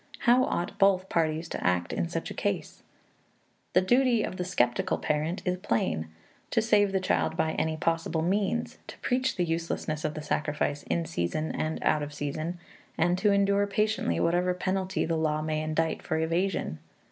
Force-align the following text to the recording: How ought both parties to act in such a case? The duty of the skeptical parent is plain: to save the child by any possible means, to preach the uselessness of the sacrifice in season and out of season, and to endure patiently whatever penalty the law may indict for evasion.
How 0.21 0.43
ought 0.45 0.79
both 0.79 1.09
parties 1.09 1.47
to 1.49 1.63
act 1.63 1.93
in 1.93 2.09
such 2.09 2.31
a 2.31 2.33
case? 2.33 2.81
The 3.73 3.81
duty 3.81 4.23
of 4.23 4.37
the 4.37 4.43
skeptical 4.43 4.97
parent 4.97 5.43
is 5.45 5.57
plain: 5.57 6.07
to 6.49 6.59
save 6.59 6.91
the 6.91 6.99
child 6.99 7.37
by 7.37 7.51
any 7.51 7.77
possible 7.77 8.23
means, 8.23 8.79
to 8.87 8.97
preach 8.97 9.35
the 9.35 9.45
uselessness 9.45 10.03
of 10.03 10.15
the 10.15 10.23
sacrifice 10.23 10.81
in 10.89 11.05
season 11.05 11.51
and 11.51 11.77
out 11.83 12.01
of 12.01 12.15
season, 12.15 12.57
and 12.97 13.15
to 13.19 13.31
endure 13.31 13.67
patiently 13.67 14.19
whatever 14.19 14.55
penalty 14.55 15.05
the 15.05 15.15
law 15.17 15.39
may 15.43 15.61
indict 15.61 16.01
for 16.01 16.17
evasion. 16.17 16.79